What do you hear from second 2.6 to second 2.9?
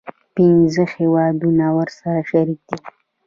دي.